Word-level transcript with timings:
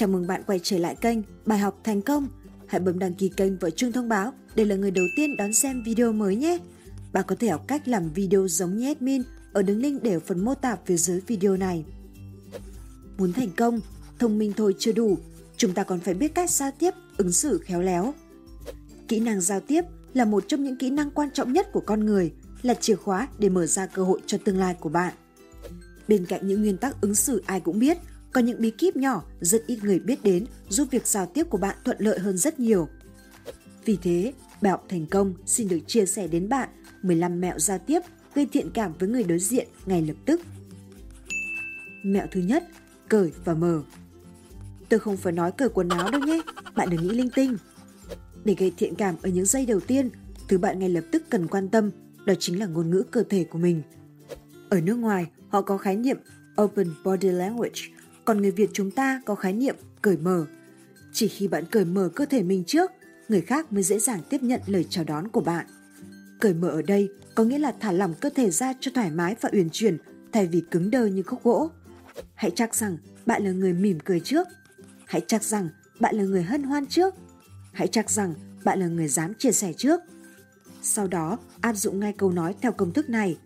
Chào 0.00 0.08
mừng 0.08 0.26
bạn 0.26 0.42
quay 0.46 0.60
trở 0.62 0.78
lại 0.78 0.96
kênh 1.00 1.18
Bài 1.46 1.58
học 1.58 1.80
thành 1.84 2.02
công. 2.02 2.28
Hãy 2.66 2.80
bấm 2.80 2.98
đăng 2.98 3.14
ký 3.14 3.28
kênh 3.28 3.58
và 3.58 3.70
chuông 3.70 3.92
thông 3.92 4.08
báo 4.08 4.32
để 4.54 4.64
là 4.64 4.76
người 4.76 4.90
đầu 4.90 5.04
tiên 5.16 5.36
đón 5.36 5.54
xem 5.54 5.82
video 5.82 6.12
mới 6.12 6.36
nhé. 6.36 6.58
Bạn 7.12 7.24
có 7.28 7.36
thể 7.38 7.48
học 7.48 7.64
cách 7.68 7.88
làm 7.88 8.12
video 8.12 8.48
giống 8.48 8.76
như 8.76 8.86
admin 8.86 9.22
ở 9.52 9.62
đường 9.62 9.78
link 9.78 10.02
để 10.02 10.12
ở 10.12 10.20
phần 10.20 10.44
mô 10.44 10.54
tả 10.54 10.76
phía 10.86 10.96
dưới 10.96 11.20
video 11.26 11.56
này. 11.56 11.84
Muốn 13.18 13.32
thành 13.32 13.50
công, 13.56 13.80
thông 14.18 14.38
minh 14.38 14.52
thôi 14.56 14.74
chưa 14.78 14.92
đủ, 14.92 15.18
chúng 15.56 15.74
ta 15.74 15.84
còn 15.84 16.00
phải 16.00 16.14
biết 16.14 16.34
cách 16.34 16.50
giao 16.50 16.70
tiếp, 16.78 16.94
ứng 17.16 17.32
xử 17.32 17.58
khéo 17.58 17.82
léo. 17.82 18.14
Kỹ 19.08 19.20
năng 19.20 19.40
giao 19.40 19.60
tiếp 19.60 19.84
là 20.14 20.24
một 20.24 20.44
trong 20.48 20.64
những 20.64 20.76
kỹ 20.76 20.90
năng 20.90 21.10
quan 21.10 21.30
trọng 21.30 21.52
nhất 21.52 21.72
của 21.72 21.82
con 21.86 22.06
người, 22.06 22.32
là 22.62 22.74
chìa 22.74 22.96
khóa 22.96 23.28
để 23.38 23.48
mở 23.48 23.66
ra 23.66 23.86
cơ 23.86 24.02
hội 24.02 24.20
cho 24.26 24.38
tương 24.44 24.58
lai 24.58 24.74
của 24.74 24.88
bạn. 24.88 25.14
Bên 26.08 26.26
cạnh 26.26 26.48
những 26.48 26.60
nguyên 26.62 26.76
tắc 26.76 27.00
ứng 27.00 27.14
xử 27.14 27.42
ai 27.46 27.60
cũng 27.60 27.78
biết, 27.78 27.98
có 28.32 28.40
những 28.40 28.60
bí 28.60 28.70
kíp 28.70 28.96
nhỏ 28.96 29.22
rất 29.40 29.66
ít 29.66 29.84
người 29.84 29.98
biết 29.98 30.22
đến 30.22 30.46
giúp 30.68 30.88
việc 30.90 31.06
giao 31.06 31.26
tiếp 31.26 31.50
của 31.50 31.58
bạn 31.58 31.76
thuận 31.84 31.96
lợi 32.00 32.18
hơn 32.18 32.36
rất 32.36 32.60
nhiều. 32.60 32.88
Vì 33.84 33.98
thế, 34.02 34.32
Bài 34.60 34.70
học 34.70 34.84
thành 34.88 35.06
công 35.06 35.34
xin 35.46 35.68
được 35.68 35.78
chia 35.86 36.06
sẻ 36.06 36.26
đến 36.26 36.48
bạn 36.48 36.68
15 37.02 37.40
mẹo 37.40 37.58
giao 37.58 37.78
tiếp 37.78 38.00
gây 38.34 38.46
thiện 38.52 38.70
cảm 38.74 38.92
với 38.98 39.08
người 39.08 39.24
đối 39.24 39.38
diện 39.38 39.68
ngay 39.86 40.02
lập 40.02 40.16
tức. 40.24 40.40
Mẹo 42.02 42.26
thứ 42.30 42.40
nhất, 42.40 42.64
cởi 43.08 43.32
và 43.44 43.54
mở. 43.54 43.82
Tôi 44.88 45.00
không 45.00 45.16
phải 45.16 45.32
nói 45.32 45.52
cởi 45.52 45.68
quần 45.68 45.88
áo 45.88 46.10
đâu 46.10 46.20
nhé, 46.20 46.40
bạn 46.74 46.90
đừng 46.90 47.02
nghĩ 47.02 47.14
linh 47.14 47.30
tinh. 47.30 47.56
Để 48.44 48.54
gây 48.58 48.72
thiện 48.76 48.94
cảm 48.94 49.16
ở 49.22 49.28
những 49.28 49.44
giây 49.44 49.66
đầu 49.66 49.80
tiên, 49.80 50.10
thứ 50.48 50.58
bạn 50.58 50.78
ngay 50.78 50.88
lập 50.88 51.04
tức 51.12 51.22
cần 51.30 51.46
quan 51.46 51.68
tâm 51.68 51.90
đó 52.26 52.34
chính 52.38 52.58
là 52.58 52.66
ngôn 52.66 52.90
ngữ 52.90 53.02
cơ 53.10 53.22
thể 53.22 53.44
của 53.44 53.58
mình. 53.58 53.82
Ở 54.68 54.80
nước 54.80 54.94
ngoài, 54.94 55.26
họ 55.48 55.62
có 55.62 55.78
khái 55.78 55.96
niệm 55.96 56.16
Open 56.62 56.90
Body 57.04 57.28
Language, 57.28 57.80
còn 58.30 58.42
người 58.42 58.50
Việt 58.50 58.70
chúng 58.72 58.90
ta 58.90 59.22
có 59.26 59.34
khái 59.34 59.52
niệm 59.52 59.76
cởi 60.02 60.16
mở. 60.16 60.46
Chỉ 61.12 61.28
khi 61.28 61.48
bạn 61.48 61.64
cởi 61.70 61.84
mở 61.84 62.10
cơ 62.14 62.26
thể 62.26 62.42
mình 62.42 62.64
trước, 62.66 62.90
người 63.28 63.40
khác 63.40 63.72
mới 63.72 63.82
dễ 63.82 63.98
dàng 63.98 64.20
tiếp 64.30 64.42
nhận 64.42 64.60
lời 64.66 64.86
chào 64.90 65.04
đón 65.04 65.28
của 65.28 65.40
bạn. 65.40 65.66
Cởi 66.40 66.54
mở 66.54 66.68
ở 66.68 66.82
đây 66.82 67.08
có 67.34 67.44
nghĩa 67.44 67.58
là 67.58 67.74
thả 67.80 67.92
lỏng 67.92 68.14
cơ 68.20 68.30
thể 68.30 68.50
ra 68.50 68.72
cho 68.80 68.90
thoải 68.94 69.10
mái 69.10 69.36
và 69.40 69.50
uyển 69.52 69.68
chuyển 69.72 69.98
thay 70.32 70.46
vì 70.46 70.62
cứng 70.70 70.90
đơ 70.90 71.06
như 71.06 71.22
khúc 71.22 71.42
gỗ. 71.44 71.70
Hãy 72.34 72.50
chắc 72.54 72.74
rằng 72.74 72.96
bạn 73.26 73.44
là 73.44 73.50
người 73.50 73.72
mỉm 73.72 73.98
cười 74.00 74.20
trước. 74.20 74.48
Hãy 75.06 75.22
chắc 75.26 75.42
rằng 75.42 75.68
bạn 76.00 76.14
là 76.14 76.24
người 76.24 76.42
hân 76.42 76.62
hoan 76.62 76.86
trước. 76.86 77.14
Hãy 77.72 77.88
chắc 77.88 78.10
rằng 78.10 78.34
bạn 78.64 78.80
là 78.80 78.86
người 78.86 79.08
dám 79.08 79.34
chia 79.34 79.52
sẻ 79.52 79.72
trước. 79.72 80.00
Sau 80.82 81.06
đó 81.06 81.38
áp 81.60 81.72
dụng 81.72 82.00
ngay 82.00 82.14
câu 82.18 82.32
nói 82.32 82.54
theo 82.62 82.72
công 82.72 82.92
thức 82.92 83.10
này. 83.10 83.38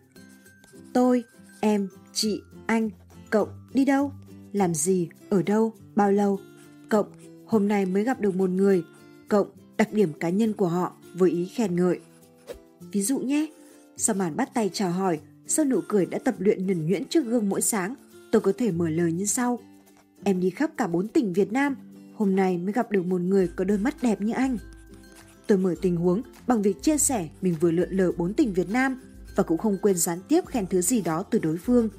Tôi, 0.93 1.23
em, 1.59 1.87
chị, 2.13 2.41
anh, 2.65 2.89
cậu 3.29 3.49
đi 3.73 3.85
đâu? 3.85 4.11
Làm 4.55 4.73
gì? 4.73 5.09
Ở 5.29 5.41
đâu? 5.41 5.73
Bao 5.95 6.11
lâu? 6.11 6.39
Cộng, 6.89 7.07
hôm 7.45 7.67
nay 7.67 7.85
mới 7.85 8.03
gặp 8.03 8.21
được 8.21 8.35
một 8.35 8.49
người. 8.49 8.83
Cộng, 9.27 9.47
đặc 9.77 9.93
điểm 9.93 10.13
cá 10.19 10.29
nhân 10.29 10.53
của 10.53 10.67
họ 10.67 10.95
với 11.13 11.31
ý 11.31 11.45
khen 11.45 11.75
ngợi. 11.75 11.99
Ví 12.91 13.01
dụ 13.01 13.19
nhé, 13.19 13.47
sau 13.97 14.15
màn 14.15 14.35
bắt 14.35 14.53
tay 14.53 14.69
chào 14.73 14.91
hỏi, 14.91 15.19
sau 15.47 15.65
nụ 15.65 15.79
cười 15.87 16.05
đã 16.05 16.19
tập 16.19 16.35
luyện 16.39 16.65
nhuần 16.65 16.87
nhuyễn 16.87 17.05
trước 17.05 17.25
gương 17.25 17.49
mỗi 17.49 17.61
sáng, 17.61 17.95
tôi 18.31 18.41
có 18.41 18.51
thể 18.57 18.71
mở 18.71 18.89
lời 18.89 19.11
như 19.11 19.25
sau. 19.25 19.59
Em 20.23 20.39
đi 20.39 20.49
khắp 20.49 20.71
cả 20.77 20.87
bốn 20.87 21.07
tỉnh 21.07 21.33
Việt 21.33 21.51
Nam, 21.51 21.75
hôm 22.15 22.35
nay 22.35 22.57
mới 22.57 22.73
gặp 22.73 22.91
được 22.91 23.05
một 23.05 23.21
người 23.21 23.47
có 23.55 23.63
đôi 23.63 23.77
mắt 23.77 23.95
đẹp 24.01 24.21
như 24.21 24.33
anh. 24.33 24.57
Tôi 25.47 25.57
mở 25.57 25.75
tình 25.81 25.95
huống 25.95 26.21
bằng 26.47 26.61
việc 26.61 26.81
chia 26.81 26.97
sẻ 26.97 27.29
mình 27.41 27.55
vừa 27.59 27.71
lượn 27.71 27.89
lờ 27.91 28.11
bốn 28.17 28.33
tỉnh 28.33 28.53
Việt 28.53 28.69
Nam 28.69 29.01
và 29.35 29.43
cũng 29.43 29.57
không 29.57 29.77
quên 29.81 29.97
gián 29.97 30.19
tiếp 30.27 30.45
khen 30.45 30.65
thứ 30.67 30.81
gì 30.81 31.01
đó 31.01 31.23
từ 31.23 31.39
đối 31.39 31.57
phương. 31.57 31.89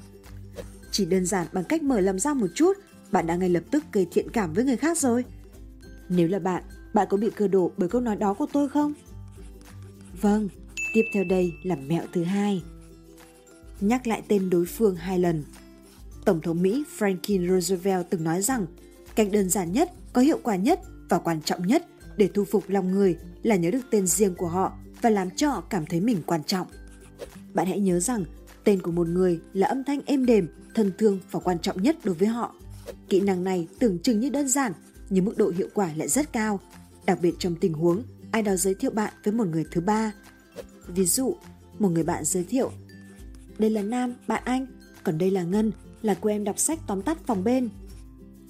Chỉ 0.97 1.05
đơn 1.05 1.25
giản 1.25 1.47
bằng 1.53 1.63
cách 1.63 1.83
mở 1.83 1.99
lòng 1.99 2.19
ra 2.19 2.33
một 2.33 2.47
chút, 2.55 2.77
bạn 3.11 3.27
đã 3.27 3.35
ngay 3.35 3.49
lập 3.49 3.63
tức 3.71 3.83
gây 3.93 4.07
thiện 4.11 4.29
cảm 4.29 4.53
với 4.53 4.63
người 4.63 4.77
khác 4.77 4.97
rồi. 4.97 5.25
Nếu 6.09 6.27
là 6.27 6.39
bạn, 6.39 6.63
bạn 6.93 7.07
có 7.09 7.17
bị 7.17 7.29
cơ 7.29 7.47
đổ 7.47 7.71
bởi 7.77 7.89
câu 7.89 8.01
nói 8.01 8.15
đó 8.15 8.33
của 8.33 8.45
tôi 8.53 8.69
không? 8.69 8.93
Vâng, 10.21 10.49
tiếp 10.93 11.03
theo 11.13 11.23
đây 11.23 11.53
là 11.63 11.75
mẹo 11.75 12.03
thứ 12.13 12.23
hai. 12.23 12.63
Nhắc 13.81 14.07
lại 14.07 14.21
tên 14.27 14.49
đối 14.49 14.65
phương 14.65 14.95
hai 14.95 15.19
lần. 15.19 15.43
Tổng 16.25 16.41
thống 16.41 16.61
Mỹ 16.61 16.83
Franklin 16.97 17.49
Roosevelt 17.49 18.09
từng 18.09 18.23
nói 18.23 18.41
rằng 18.41 18.65
cách 19.15 19.27
đơn 19.31 19.49
giản 19.49 19.71
nhất, 19.71 19.91
có 20.13 20.21
hiệu 20.21 20.39
quả 20.43 20.55
nhất 20.55 20.81
và 21.09 21.19
quan 21.19 21.41
trọng 21.41 21.67
nhất 21.67 21.85
để 22.17 22.29
thu 22.33 22.45
phục 22.45 22.69
lòng 22.69 22.91
người 22.91 23.17
là 23.43 23.55
nhớ 23.55 23.71
được 23.71 23.85
tên 23.91 24.07
riêng 24.07 24.35
của 24.35 24.47
họ 24.47 24.73
và 25.01 25.09
làm 25.09 25.29
cho 25.31 25.49
họ 25.49 25.61
cảm 25.61 25.85
thấy 25.85 26.01
mình 26.01 26.21
quan 26.25 26.43
trọng. 26.43 26.67
Bạn 27.53 27.67
hãy 27.67 27.79
nhớ 27.79 27.99
rằng 27.99 28.25
tên 28.67 28.81
của 28.81 28.91
một 28.91 29.07
người 29.07 29.39
là 29.53 29.67
âm 29.67 29.83
thanh 29.83 30.01
êm 30.05 30.25
đềm, 30.25 30.47
thân 30.75 30.91
thương 30.97 31.19
và 31.31 31.39
quan 31.39 31.59
trọng 31.59 31.83
nhất 31.83 31.97
đối 32.03 32.15
với 32.15 32.27
họ. 32.27 32.55
Kỹ 33.09 33.19
năng 33.19 33.43
này 33.43 33.67
tưởng 33.79 33.99
chừng 33.99 34.19
như 34.19 34.29
đơn 34.29 34.47
giản 34.47 34.73
nhưng 35.09 35.25
mức 35.25 35.37
độ 35.37 35.51
hiệu 35.57 35.67
quả 35.73 35.89
lại 35.95 36.07
rất 36.07 36.33
cao, 36.33 36.59
đặc 37.05 37.19
biệt 37.21 37.35
trong 37.39 37.55
tình 37.55 37.73
huống 37.73 38.03
ai 38.31 38.41
đó 38.41 38.55
giới 38.55 38.75
thiệu 38.75 38.91
bạn 38.91 39.13
với 39.23 39.33
một 39.33 39.47
người 39.47 39.65
thứ 39.71 39.81
ba. 39.81 40.11
Ví 40.87 41.05
dụ, 41.05 41.35
một 41.79 41.89
người 41.89 42.03
bạn 42.03 42.25
giới 42.25 42.43
thiệu 42.43 42.71
Đây 43.59 43.69
là 43.69 43.81
Nam, 43.81 44.13
bạn 44.27 44.41
anh, 44.45 44.67
còn 45.03 45.17
đây 45.17 45.31
là 45.31 45.43
Ngân, 45.43 45.71
là 46.01 46.15
cô 46.21 46.29
em 46.29 46.43
đọc 46.43 46.59
sách 46.59 46.79
tóm 46.87 47.01
tắt 47.01 47.17
phòng 47.25 47.43
bên. 47.43 47.69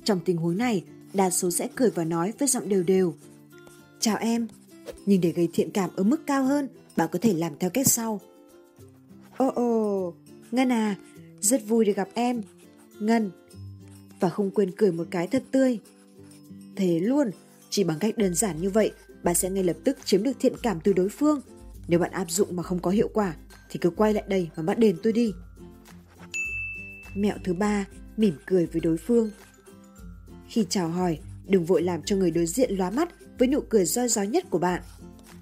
Trong 0.03 0.19
tình 0.25 0.37
huống 0.37 0.57
này, 0.57 0.83
đa 1.13 1.29
số 1.29 1.51
sẽ 1.51 1.67
cười 1.75 1.89
và 1.89 2.03
nói 2.03 2.33
với 2.39 2.47
giọng 2.47 2.69
đều 2.69 2.83
đều. 2.83 3.13
Chào 3.99 4.17
em, 4.17 4.47
nhưng 5.05 5.21
để 5.21 5.31
gây 5.31 5.49
thiện 5.53 5.71
cảm 5.71 5.89
ở 5.95 6.03
mức 6.03 6.27
cao 6.27 6.43
hơn, 6.43 6.67
bạn 6.95 7.09
có 7.11 7.19
thể 7.21 7.33
làm 7.33 7.53
theo 7.59 7.69
cách 7.69 7.87
sau. 7.87 8.19
Ồ 9.37 9.51
ồ, 9.55 10.13
Ngân 10.51 10.71
à, 10.71 10.95
rất 11.41 11.67
vui 11.67 11.85
được 11.85 11.95
gặp 11.95 12.09
em. 12.13 12.41
Ngân. 12.99 13.31
Và 14.19 14.29
không 14.29 14.51
quên 14.51 14.71
cười 14.77 14.91
một 14.91 15.07
cái 15.11 15.27
thật 15.27 15.43
tươi. 15.51 15.79
Thế 16.75 16.99
luôn, 16.99 17.31
chỉ 17.69 17.83
bằng 17.83 17.99
cách 17.99 18.17
đơn 18.17 18.33
giản 18.35 18.61
như 18.61 18.69
vậy, 18.69 18.91
bạn 19.23 19.35
sẽ 19.35 19.49
ngay 19.49 19.63
lập 19.63 19.77
tức 19.83 19.97
chiếm 20.05 20.23
được 20.23 20.31
thiện 20.39 20.53
cảm 20.63 20.79
từ 20.79 20.93
đối 20.93 21.09
phương. 21.09 21.41
Nếu 21.87 21.99
bạn 21.99 22.11
áp 22.11 22.31
dụng 22.31 22.55
mà 22.55 22.63
không 22.63 22.79
có 22.79 22.91
hiệu 22.91 23.09
quả, 23.13 23.35
thì 23.69 23.79
cứ 23.79 23.89
quay 23.89 24.13
lại 24.13 24.23
đây 24.27 24.49
và 24.55 24.63
bắt 24.63 24.79
đền 24.79 24.95
tôi 25.03 25.13
đi. 25.13 25.33
Mẹo 27.15 27.35
thứ 27.43 27.53
ba, 27.53 27.85
mỉm 28.17 28.33
cười 28.45 28.65
với 28.65 28.81
đối 28.81 28.97
phương. 28.97 29.31
Khi 30.47 30.65
chào 30.69 30.89
hỏi, 30.89 31.19
đừng 31.45 31.65
vội 31.65 31.81
làm 31.81 32.01
cho 32.01 32.15
người 32.15 32.31
đối 32.31 32.45
diện 32.45 32.71
lóa 32.71 32.89
mắt 32.89 33.09
với 33.39 33.47
nụ 33.47 33.59
cười 33.69 33.85
roi 33.85 34.07
rói 34.07 34.27
nhất 34.27 34.45
của 34.49 34.59
bạn. 34.59 34.81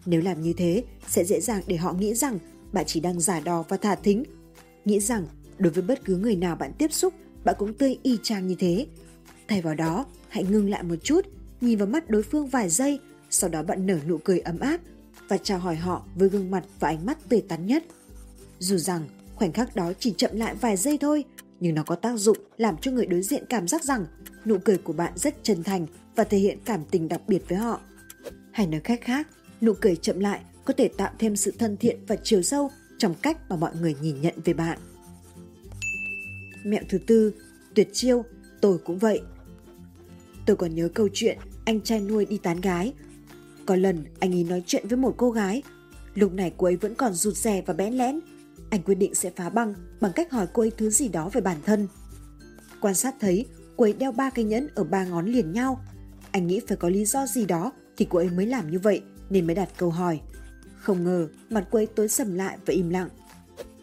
Nếu 0.06 0.22
làm 0.22 0.42
như 0.42 0.54
thế, 0.58 0.84
sẽ 1.08 1.24
dễ 1.24 1.40
dàng 1.40 1.64
để 1.68 1.76
họ 1.76 1.94
nghĩ 1.94 2.14
rằng 2.14 2.40
bạn 2.76 2.86
chỉ 2.88 3.00
đang 3.00 3.20
giả 3.20 3.40
đò 3.40 3.64
và 3.70 3.78
thả 3.78 3.96
thính. 3.96 4.24
Nghĩ 4.86 5.00
rằng 5.00 5.26
đối 5.58 5.74
với 5.74 5.84
bất 5.84 6.06
cứ 6.06 6.18
người 6.18 6.36
nào 6.36 6.56
bạn 6.56 6.72
tiếp 6.78 6.94
xúc, 6.94 7.14
bạn 7.44 7.56
cũng 7.60 7.74
tươi 7.74 7.98
y 8.04 8.18
chang 8.24 8.48
như 8.48 8.56
thế. 8.60 8.88
Thay 9.48 9.62
vào 9.62 9.76
đó, 9.76 10.06
hãy 10.30 10.44
ngưng 10.44 10.70
lại 10.70 10.84
một 10.84 10.96
chút, 11.04 11.26
nhìn 11.62 11.78
vào 11.78 11.88
mắt 11.88 12.10
đối 12.10 12.24
phương 12.24 12.48
vài 12.48 12.70
giây, 12.70 13.00
sau 13.30 13.50
đó 13.50 13.64
bạn 13.64 13.86
nở 13.86 13.98
nụ 14.08 14.18
cười 14.18 14.40
ấm 14.40 14.60
áp 14.60 14.82
và 15.28 15.38
chào 15.38 15.60
hỏi 15.60 15.76
họ 15.76 16.06
với 16.16 16.30
gương 16.30 16.52
mặt 16.52 16.64
và 16.80 16.88
ánh 16.88 17.06
mắt 17.06 17.18
tươi 17.30 17.42
tắn 17.42 17.66
nhất. 17.66 17.84
Dù 18.60 18.78
rằng 18.78 19.02
khoảnh 19.36 19.52
khắc 19.52 19.76
đó 19.76 19.94
chỉ 20.00 20.14
chậm 20.18 20.32
lại 20.34 20.56
vài 20.56 20.78
giây 20.78 20.98
thôi, 20.98 21.24
nhưng 21.60 21.76
nó 21.76 21.84
có 21.84 21.96
tác 21.96 22.18
dụng 22.18 22.38
làm 22.58 22.78
cho 22.78 22.92
người 22.92 23.06
đối 23.06 23.22
diện 23.22 23.44
cảm 23.50 23.68
giác 23.68 23.84
rằng 23.84 24.06
nụ 24.46 24.58
cười 24.58 24.78
của 24.78 24.94
bạn 24.94 25.14
rất 25.16 25.36
chân 25.44 25.64
thành 25.64 25.88
và 26.16 26.24
thể 26.24 26.38
hiện 26.38 26.58
cảm 26.66 26.82
tình 26.92 27.08
đặc 27.08 27.22
biệt 27.28 27.50
với 27.50 27.58
họ. 27.58 27.80
Hay 28.52 28.68
nói 28.68 28.82
cách 28.84 29.02
khác, 29.04 29.28
nụ 29.62 29.74
cười 29.74 29.96
chậm 29.96 30.20
lại 30.20 30.40
có 30.66 30.74
thể 30.78 30.88
tạo 30.88 31.12
thêm 31.20 31.36
sự 31.36 31.54
thân 31.60 31.78
thiện 31.78 32.00
và 32.08 32.16
chiều 32.24 32.42
sâu 32.42 32.72
trong 32.98 33.16
cách 33.22 33.38
mà 33.50 33.56
mọi 33.56 33.72
người 33.82 33.96
nhìn 34.02 34.22
nhận 34.22 34.34
về 34.46 34.54
bạn. 34.54 34.80
Mẹo 36.66 36.84
thứ 36.90 36.98
tư, 36.98 37.34
tuyệt 37.76 37.90
chiêu, 37.94 38.24
tôi 38.62 38.78
cũng 38.78 39.00
vậy. 39.00 39.22
Tôi 40.46 40.56
còn 40.56 40.76
nhớ 40.76 40.90
câu 40.94 41.10
chuyện 41.14 41.38
anh 41.66 41.82
trai 41.82 42.00
nuôi 42.00 42.26
đi 42.26 42.38
tán 42.38 42.62
gái. 42.62 42.94
Có 43.66 43.76
lần 43.76 44.06
anh 44.20 44.34
ấy 44.34 44.44
nói 44.44 44.64
chuyện 44.66 44.88
với 44.88 44.98
một 44.98 45.14
cô 45.18 45.32
gái, 45.32 45.64
lúc 46.16 46.34
này 46.34 46.54
cô 46.58 46.68
ấy 46.68 46.76
vẫn 46.76 46.96
còn 46.96 47.14
rụt 47.14 47.36
rè 47.36 47.62
và 47.66 47.74
bén 47.74 47.94
lén. 47.94 48.20
Anh 48.70 48.82
quyết 48.82 48.96
định 48.96 49.16
sẽ 49.16 49.32
phá 49.36 49.50
băng 49.50 49.74
bằng 50.02 50.12
cách 50.16 50.32
hỏi 50.32 50.48
cô 50.54 50.62
ấy 50.64 50.72
thứ 50.78 50.90
gì 50.90 51.08
đó 51.08 51.30
về 51.34 51.42
bản 51.42 51.58
thân. 51.66 51.88
Quan 52.82 52.96
sát 52.96 53.16
thấy 53.20 53.46
cô 53.78 53.84
ấy 53.84 53.94
đeo 53.94 54.12
ba 54.12 54.30
cái 54.30 54.46
nhẫn 54.46 54.68
ở 54.76 54.84
ba 54.84 55.06
ngón 55.06 55.26
liền 55.26 55.52
nhau. 55.52 55.80
Anh 56.32 56.48
nghĩ 56.48 56.62
phải 56.68 56.78
có 56.78 56.90
lý 56.90 57.06
do 57.06 57.28
gì 57.28 57.46
đó 57.46 57.72
thì 57.98 58.08
cô 58.10 58.20
ấy 58.20 58.30
mới 58.30 58.46
làm 58.46 58.72
như 58.72 58.80
vậy 58.80 59.02
nên 59.30 59.48
mới 59.48 59.56
đặt 59.56 59.70
câu 59.78 59.90
hỏi. 59.90 60.22
Không 60.86 61.04
ngờ 61.04 61.28
mặt 61.50 61.68
cô 61.72 61.80
ấy 61.80 61.86
tối 61.86 62.08
sầm 62.08 62.36
lại 62.36 62.58
và 62.66 62.74
im 62.74 62.90
lặng. 62.90 63.10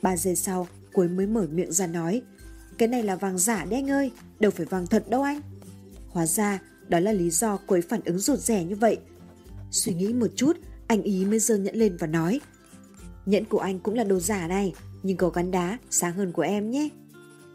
Ba 0.02 0.16
giây 0.16 0.37
sau 0.37 0.69
cô 0.93 1.02
ấy 1.02 1.08
mới 1.08 1.26
mở 1.26 1.46
miệng 1.52 1.72
ra 1.72 1.87
nói 1.87 2.22
Cái 2.78 2.88
này 2.88 3.02
là 3.02 3.16
vàng 3.16 3.38
giả 3.38 3.64
đấy 3.64 3.75
anh 3.75 3.90
ơi, 3.90 4.10
đâu 4.40 4.50
phải 4.50 4.66
vàng 4.66 4.87
thật 4.87 5.10
đâu 5.10 5.22
anh. 5.22 5.40
Hóa 6.08 6.26
ra 6.26 6.60
đó 6.88 7.00
là 7.00 7.12
lý 7.12 7.31
do 7.31 7.58
cô 7.66 7.76
ấy 7.76 7.82
phản 7.82 8.00
ứng 8.04 8.19
rụt 8.19 8.38
rẻ 8.38 8.64
như 8.64 8.76
vậy. 8.76 8.99
Suy 9.70 9.94
nghĩ 9.94 10.12
một 10.12 10.26
chút, 10.37 10.56
anh 10.87 11.02
ý 11.02 11.25
mới 11.25 11.38
giơ 11.38 11.56
nhẫn 11.56 11.76
lên 11.76 11.96
và 11.96 12.06
nói 12.06 12.40
Nhẫn 13.26 13.44
của 13.44 13.58
anh 13.58 13.78
cũng 13.81 13.94
là 13.94 14.04
đồ 14.04 14.20
giả 14.20 14.49
này, 14.49 14.75
nhưng 15.02 15.16
có 15.16 15.28
gắn 15.28 15.50
đá 15.50 15.78
sáng 15.90 16.14
hơn 16.14 16.32
của 16.32 16.43
em 16.43 16.70
nhé. 16.70 16.88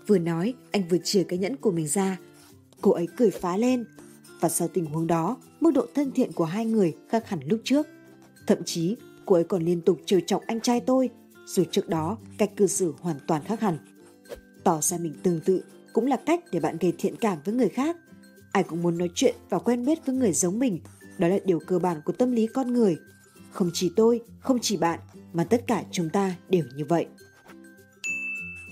Vừa 0.07 0.17
nói, 0.17 0.53
anh 0.71 0.87
vừa 0.87 0.97
chìa 1.03 1.23
cái 1.23 1.39
nhẫn 1.39 1.55
của 1.55 1.71
mình 1.71 1.87
ra. 1.87 2.17
Cô 2.81 2.91
ấy 2.91 3.07
cười 3.17 3.31
phá 3.31 3.57
lên. 3.57 3.85
Và 4.39 4.49
sau 4.49 4.67
tình 4.67 4.85
huống 4.85 5.07
đó, 5.07 5.37
mức 5.59 5.71
độ 5.71 5.85
thân 5.95 6.11
thiện 6.11 6.31
của 6.31 6.45
hai 6.45 6.65
người 6.65 6.95
khác 7.09 7.29
hẳn 7.29 7.39
lúc 7.45 7.61
trước. 7.63 7.87
Thậm 8.47 8.57
chí, 8.65 8.95
cô 9.27 9.35
ấy 9.35 9.43
còn 9.43 9.63
liên 9.63 9.81
tục 9.81 9.99
trêu 10.05 10.19
chọc 10.19 10.41
anh 10.47 10.61
trai 10.61 10.79
tôi, 10.79 11.09
dù 11.45 11.63
trước 11.71 11.89
đó 11.89 12.17
cách 12.37 12.51
cư 12.55 12.67
xử 12.67 12.93
hoàn 12.99 13.17
toàn 13.27 13.43
khác 13.43 13.59
hẳn. 13.59 13.77
Tỏ 14.63 14.81
ra 14.81 14.97
mình 14.97 15.13
tương 15.23 15.39
tự 15.39 15.63
cũng 15.93 16.05
là 16.05 16.17
cách 16.25 16.43
để 16.51 16.59
bạn 16.59 16.77
gây 16.79 16.93
thiện 16.97 17.15
cảm 17.15 17.37
với 17.45 17.55
người 17.55 17.69
khác. 17.69 17.97
Ai 18.51 18.63
cũng 18.63 18.83
muốn 18.83 18.97
nói 18.97 19.09
chuyện 19.15 19.35
và 19.49 19.59
quen 19.59 19.85
biết 19.85 20.05
với 20.05 20.15
người 20.15 20.33
giống 20.33 20.59
mình. 20.59 20.79
Đó 21.17 21.27
là 21.27 21.37
điều 21.45 21.59
cơ 21.59 21.79
bản 21.79 22.01
của 22.05 22.13
tâm 22.13 22.31
lý 22.31 22.47
con 22.47 22.73
người. 22.73 22.97
Không 23.51 23.69
chỉ 23.73 23.91
tôi, 23.95 24.21
không 24.39 24.59
chỉ 24.61 24.77
bạn, 24.77 24.99
mà 25.33 25.43
tất 25.43 25.67
cả 25.67 25.83
chúng 25.91 26.09
ta 26.09 26.35
đều 26.49 26.63
như 26.75 26.85
vậy. 26.85 27.05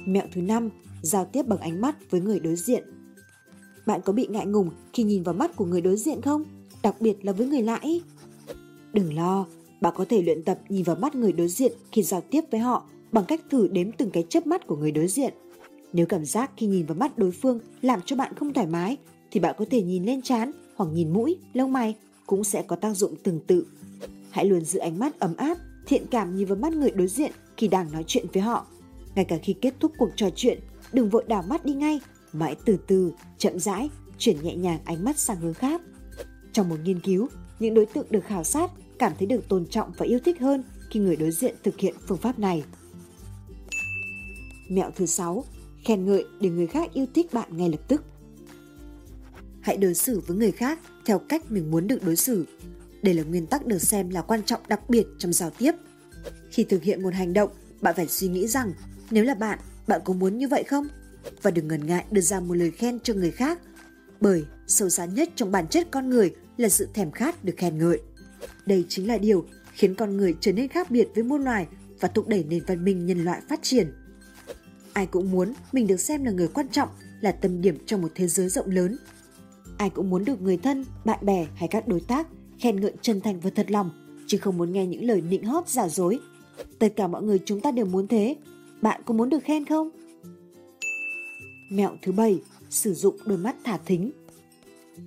Mẹo 0.06 0.26
thứ 0.34 0.42
năm, 0.42 0.70
giao 1.02 1.26
tiếp 1.26 1.48
bằng 1.48 1.60
ánh 1.60 1.82
mắt 1.82 2.12
với 2.12 2.22
người 2.22 2.40
đối 2.40 2.56
diện. 2.56 2.84
Bạn 3.86 4.02
có 4.06 4.14
bị 4.14 4.28
ngại 4.28 4.46
ngùng 4.46 4.70
khi 4.94 5.04
nhìn 5.04 5.24
vào 5.24 5.36
mắt 5.36 5.56
của 5.56 5.66
người 5.66 5.82
đối 5.82 5.98
diện 5.98 6.22
không? 6.22 6.44
Đặc 6.84 6.96
biệt 7.00 7.26
là 7.26 7.32
với 7.32 7.48
người 7.48 7.62
lạ 7.62 7.80
ý. 7.82 8.02
Đừng 8.94 9.14
lo, 9.14 9.46
bạn 9.82 9.94
có 9.98 10.06
thể 10.10 10.22
luyện 10.22 10.44
tập 10.44 10.60
nhìn 10.70 10.84
vào 10.84 10.96
mắt 10.96 11.16
người 11.16 11.32
đối 11.32 11.48
diện 11.48 11.72
khi 11.92 12.04
giao 12.04 12.22
tiếp 12.22 12.42
với 12.52 12.60
họ 12.60 12.84
bằng 13.12 13.26
cách 13.28 13.42
thử 13.50 13.68
đếm 13.68 13.92
từng 13.92 14.10
cái 14.10 14.24
chớp 14.30 14.48
mắt 14.48 14.68
của 14.68 14.76
người 14.76 14.92
đối 14.92 15.08
diện. 15.08 15.34
Nếu 15.94 16.06
cảm 16.06 16.26
giác 16.26 16.52
khi 16.58 16.68
nhìn 16.68 16.86
vào 16.86 16.96
mắt 16.96 17.18
đối 17.18 17.32
phương 17.32 17.60
làm 17.82 18.00
cho 18.06 18.16
bạn 18.16 18.34
không 18.36 18.54
thoải 18.54 18.68
mái, 18.68 18.98
thì 19.32 19.40
bạn 19.40 19.56
có 19.58 19.66
thể 19.72 19.82
nhìn 19.82 20.04
lên 20.04 20.22
trán 20.22 20.52
hoặc 20.76 20.90
nhìn 20.94 21.14
mũi, 21.14 21.38
lông 21.54 21.74
mày 21.74 21.96
cũng 22.26 22.44
sẽ 22.44 22.62
có 22.62 22.76
tác 22.76 22.94
dụng 22.94 23.16
tương 23.24 23.40
tự. 23.40 23.66
Hãy 24.30 24.46
luôn 24.46 24.66
giữ 24.66 24.80
ánh 24.80 25.00
mắt 25.00 25.20
ấm 25.20 25.36
áp, 25.38 25.58
thiện 25.88 26.06
cảm 26.12 26.36
nhìn 26.36 26.48
vào 26.48 26.58
mắt 26.58 26.74
người 26.74 26.92
đối 26.92 27.08
diện 27.08 27.32
khi 27.58 27.68
đang 27.68 27.92
nói 27.92 28.04
chuyện 28.08 28.26
với 28.34 28.44
họ. 28.44 28.66
Ngay 29.16 29.26
cả 29.26 29.38
khi 29.44 29.54
kết 29.54 29.74
thúc 29.80 29.92
cuộc 29.98 30.10
trò 30.16 30.30
chuyện, 30.36 30.60
đừng 30.94 31.10
vội 31.10 31.24
đảo 31.28 31.44
mắt 31.50 31.66
đi 31.66 31.74
ngay, 31.74 32.00
mà 32.34 32.46
hãy 32.46 32.56
từ 32.66 32.78
từ, 32.88 33.14
chậm 33.38 33.60
rãi, 33.60 33.90
chuyển 34.18 34.44
nhẹ 34.44 34.56
nhàng 34.56 34.80
ánh 34.86 35.04
mắt 35.04 35.20
sang 35.20 35.38
hướng 35.38 35.54
khác. 35.54 35.82
Trong 36.54 36.70
một 36.70 36.78
nghiên 36.84 37.00
cứu, 37.00 37.28
những 37.60 37.74
đối 37.74 37.86
tượng 37.86 38.06
được 38.10 38.24
khảo 38.26 38.44
sát 38.44 38.72
cảm 39.00 39.14
thấy 39.18 39.28
được 39.28 39.50
tôn 39.50 39.66
trọng 39.66 39.92
và 39.98 40.06
yêu 40.06 40.20
thích 40.26 40.40
hơn 40.40 40.64
khi 40.90 41.00
người 41.00 41.16
đối 41.16 41.32
diện 41.32 41.56
thực 41.64 41.80
hiện 41.80 41.96
phương 42.08 42.18
pháp 42.18 42.40
này. 42.40 42.64
Mẹo 44.70 44.92
thứ 44.96 45.06
6. 45.06 45.44
Khen 45.86 46.06
ngợi 46.06 46.26
để 46.40 46.50
người 46.50 46.68
khác 46.68 46.94
yêu 46.94 47.06
thích 47.14 47.34
bạn 47.34 47.58
ngay 47.58 47.70
lập 47.70 47.82
tức. 47.88 48.04
Hãy 49.62 49.78
đối 49.78 49.94
xử 49.94 50.20
với 50.20 50.38
người 50.38 50.52
khác 50.52 50.80
theo 51.06 51.20
cách 51.20 51.52
mình 51.52 51.72
muốn 51.72 51.88
được 51.88 52.04
đối 52.06 52.16
xử. 52.16 52.46
Đây 53.02 53.14
là 53.14 53.24
nguyên 53.24 53.48
tắc 53.48 53.66
được 53.66 53.82
xem 53.82 54.10
là 54.10 54.22
quan 54.22 54.44
trọng 54.44 54.62
đặc 54.68 54.90
biệt 54.90 55.06
trong 55.18 55.34
giao 55.34 55.50
tiếp. 55.50 55.72
Khi 56.50 56.64
thực 56.64 56.84
hiện 56.84 57.04
một 57.04 57.14
hành 57.14 57.34
động, 57.34 57.50
bạn 57.82 57.96
phải 57.96 58.08
suy 58.08 58.28
nghĩ 58.28 58.48
rằng 58.48 58.74
nếu 59.12 59.24
là 59.24 59.34
bạn, 59.34 59.60
bạn 59.88 60.02
có 60.06 60.14
muốn 60.14 60.38
như 60.38 60.48
vậy 60.48 60.64
không? 60.64 60.88
Và 61.42 61.52
đừng 61.52 61.68
ngần 61.68 61.86
ngại 61.86 62.06
đưa 62.12 62.22
ra 62.22 62.40
một 62.40 62.54
lời 62.54 62.72
khen 62.72 63.00
cho 63.00 63.14
người 63.14 63.32
khác 63.32 63.60
bởi 64.22 64.46
sâu 64.68 64.90
xa 64.90 65.06
nhất 65.06 65.30
trong 65.36 65.52
bản 65.52 65.68
chất 65.68 65.88
con 65.92 66.10
người 66.10 66.36
là 66.58 66.70
sự 66.70 66.88
thèm 66.94 67.12
khát 67.12 67.44
được 67.44 67.54
khen 67.58 67.78
ngợi. 67.78 68.02
Đây 68.66 68.86
chính 68.90 69.08
là 69.08 69.18
điều 69.18 69.46
khiến 69.74 69.96
con 69.96 70.18
người 70.18 70.36
trở 70.40 70.52
nên 70.52 70.68
khác 70.68 70.92
biệt 70.92 71.08
với 71.16 71.24
muôn 71.24 71.44
loài 71.44 71.68
và 72.00 72.08
thúc 72.08 72.28
đẩy 72.28 72.44
nền 72.44 72.64
văn 72.68 72.84
minh 72.84 73.06
nhân 73.06 73.24
loại 73.24 73.42
phát 73.50 73.60
triển. 73.64 73.92
Ai 74.94 75.06
cũng 75.06 75.32
muốn 75.32 75.54
mình 75.72 75.88
được 75.88 76.00
xem 76.00 76.24
là 76.24 76.32
người 76.32 76.48
quan 76.48 76.68
trọng, 76.70 76.90
là 77.22 77.32
tâm 77.32 77.62
điểm 77.62 77.78
trong 77.86 78.02
một 78.02 78.12
thế 78.16 78.28
giới 78.28 78.50
rộng 78.50 78.70
lớn. 78.70 78.98
Ai 79.78 79.90
cũng 79.90 80.10
muốn 80.10 80.26
được 80.26 80.42
người 80.42 80.58
thân, 80.58 80.86
bạn 81.06 81.26
bè 81.26 81.48
hay 81.56 81.68
các 81.68 81.88
đối 81.88 82.00
tác 82.00 82.28
khen 82.60 82.82
ngợi 82.82 82.94
chân 83.02 83.22
thành 83.22 83.40
và 83.40 83.50
thật 83.50 83.72
lòng, 83.72 83.90
chứ 84.28 84.38
không 84.38 84.58
muốn 84.58 84.74
nghe 84.74 84.86
những 84.86 85.06
lời 85.06 85.22
nịnh 85.22 85.44
hót 85.44 85.70
giả 85.70 85.88
dối. 85.90 86.20
Tất 86.80 86.94
cả 86.96 87.08
mọi 87.08 87.24
người 87.24 87.40
chúng 87.46 87.62
ta 87.62 87.72
đều 87.72 87.86
muốn 87.86 88.08
thế. 88.08 88.36
Bạn 88.82 89.02
có 89.06 89.14
muốn 89.14 89.30
được 89.30 89.44
khen 89.44 89.66
không? 89.66 89.90
Mẹo 91.72 91.92
thứ 92.02 92.12
bảy, 92.12 92.42
sử 92.70 92.94
dụng 92.94 93.18
đôi 93.26 93.38
mắt 93.38 93.56
thả 93.64 93.78
thính. 93.78 94.12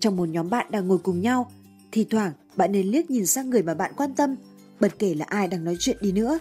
Trong 0.01 0.17
một 0.17 0.29
nhóm 0.29 0.51
bạn 0.51 0.67
đang 0.71 0.89
ngồi 0.89 0.99
cùng 0.99 1.21
nhau, 1.21 1.51
thì 1.93 2.07
thoảng 2.11 2.33
bạn 2.57 2.73
nên 2.73 2.87
liếc 2.87 3.11
nhìn 3.11 3.27
sang 3.27 3.51
người 3.51 3.63
mà 3.63 3.75
bạn 3.75 3.93
quan 3.97 4.15
tâm, 4.15 4.35
bất 4.81 4.99
kể 4.99 5.15
là 5.15 5.25
ai 5.29 5.49
đang 5.49 5.65
nói 5.65 5.77
chuyện 5.79 5.97
đi 6.01 6.13
nữa. 6.13 6.39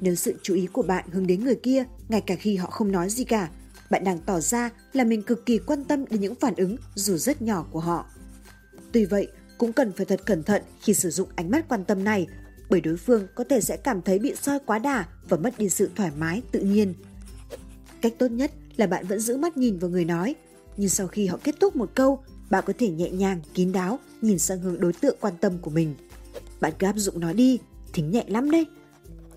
Nếu 0.00 0.14
sự 0.14 0.34
chú 0.42 0.54
ý 0.54 0.66
của 0.66 0.82
bạn 0.82 1.04
hướng 1.12 1.26
đến 1.26 1.44
người 1.44 1.54
kia, 1.54 1.84
ngay 2.08 2.20
cả 2.20 2.34
khi 2.34 2.56
họ 2.56 2.70
không 2.70 2.92
nói 2.92 3.10
gì 3.10 3.24
cả, 3.24 3.48
bạn 3.90 4.04
đang 4.04 4.18
tỏ 4.18 4.40
ra 4.40 4.70
là 4.92 5.04
mình 5.04 5.22
cực 5.22 5.46
kỳ 5.46 5.58
quan 5.58 5.84
tâm 5.84 6.04
đến 6.10 6.20
những 6.20 6.34
phản 6.34 6.54
ứng 6.56 6.76
dù 6.94 7.16
rất 7.16 7.42
nhỏ 7.42 7.66
của 7.70 7.80
họ. 7.80 8.06
Tuy 8.92 9.04
vậy, 9.04 9.28
cũng 9.58 9.72
cần 9.72 9.92
phải 9.92 10.06
thật 10.06 10.20
cẩn 10.26 10.42
thận 10.42 10.62
khi 10.80 10.94
sử 10.94 11.10
dụng 11.10 11.28
ánh 11.36 11.50
mắt 11.50 11.68
quan 11.68 11.84
tâm 11.84 12.04
này, 12.04 12.26
bởi 12.70 12.80
đối 12.80 12.96
phương 12.96 13.26
có 13.34 13.44
thể 13.44 13.60
sẽ 13.60 13.76
cảm 13.76 14.02
thấy 14.02 14.18
bị 14.18 14.34
soi 14.42 14.58
quá 14.66 14.78
đà 14.78 15.06
và 15.28 15.36
mất 15.36 15.58
đi 15.58 15.68
sự 15.68 15.90
thoải 15.96 16.10
mái 16.18 16.42
tự 16.52 16.60
nhiên. 16.60 16.94
Cách 18.00 18.12
tốt 18.18 18.30
nhất 18.30 18.50
là 18.76 18.86
bạn 18.86 19.06
vẫn 19.06 19.20
giữ 19.20 19.36
mắt 19.36 19.56
nhìn 19.56 19.78
vào 19.78 19.90
người 19.90 20.04
nói, 20.04 20.34
nhưng 20.76 20.88
sau 20.88 21.06
khi 21.06 21.26
họ 21.26 21.38
kết 21.44 21.54
thúc 21.60 21.76
một 21.76 21.90
câu, 21.94 22.24
bạn 22.50 22.64
có 22.66 22.72
thể 22.78 22.90
nhẹ 22.90 23.10
nhàng, 23.10 23.40
kín 23.54 23.72
đáo 23.72 23.98
nhìn 24.22 24.38
sang 24.38 24.60
hướng 24.60 24.80
đối 24.80 24.92
tượng 24.92 25.16
quan 25.20 25.34
tâm 25.40 25.58
của 25.58 25.70
mình. 25.70 25.94
Bạn 26.60 26.72
cứ 26.78 26.86
áp 26.86 26.96
dụng 26.96 27.20
nó 27.20 27.32
đi, 27.32 27.58
thính 27.92 28.10
nhẹ 28.10 28.24
lắm 28.28 28.50
đấy. 28.50 28.66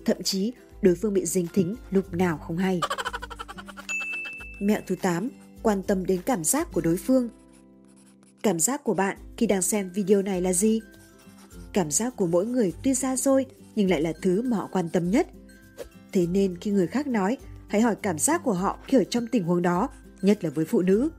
Thậm 0.04 0.22
chí 0.22 0.52
đối 0.82 0.94
phương 0.94 1.14
bị 1.14 1.26
dính 1.26 1.46
thính 1.52 1.76
lúc 1.90 2.14
nào 2.14 2.38
không 2.38 2.56
hay. 2.56 2.80
Mẹo 4.60 4.80
thứ 4.86 4.96
8. 5.02 5.28
Quan 5.62 5.82
tâm 5.82 6.06
đến 6.06 6.20
cảm 6.26 6.44
giác 6.44 6.68
của 6.72 6.80
đối 6.80 6.96
phương. 6.96 7.28
Cảm 8.42 8.60
giác 8.60 8.84
của 8.84 8.94
bạn 8.94 9.16
khi 9.36 9.46
đang 9.46 9.62
xem 9.62 9.90
video 9.94 10.22
này 10.22 10.40
là 10.40 10.52
gì? 10.52 10.80
Cảm 11.72 11.90
giác 11.90 12.16
của 12.16 12.26
mỗi 12.26 12.46
người 12.46 12.72
tuy 12.82 12.94
xa 12.94 13.16
xôi 13.16 13.46
nhưng 13.76 13.90
lại 13.90 14.02
là 14.02 14.12
thứ 14.22 14.42
mà 14.42 14.56
họ 14.56 14.68
quan 14.72 14.88
tâm 14.88 15.10
nhất. 15.10 15.28
Thế 16.12 16.26
nên 16.26 16.58
khi 16.58 16.70
người 16.70 16.86
khác 16.86 17.06
nói, 17.06 17.36
hãy 17.68 17.80
hỏi 17.80 17.96
cảm 18.02 18.18
giác 18.18 18.42
của 18.44 18.52
họ 18.52 18.78
khi 18.86 18.98
ở 18.98 19.04
trong 19.04 19.26
tình 19.26 19.44
huống 19.44 19.62
đó, 19.62 19.88
nhất 20.22 20.44
là 20.44 20.50
với 20.50 20.64
phụ 20.64 20.82
nữ. 20.82 21.10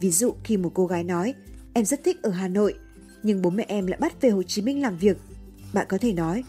Ví 0.00 0.10
dụ 0.10 0.34
khi 0.44 0.56
một 0.56 0.70
cô 0.74 0.86
gái 0.86 1.04
nói, 1.04 1.34
em 1.72 1.84
rất 1.84 2.04
thích 2.04 2.22
ở 2.22 2.30
Hà 2.30 2.48
Nội, 2.48 2.74
nhưng 3.22 3.42
bố 3.42 3.50
mẹ 3.50 3.64
em 3.68 3.86
lại 3.86 3.98
bắt 4.00 4.20
về 4.20 4.30
Hồ 4.30 4.42
Chí 4.42 4.62
Minh 4.62 4.82
làm 4.82 4.96
việc. 4.96 5.16
Bạn 5.72 5.86
có 5.88 5.98
thể 5.98 6.12
nói, 6.12 6.44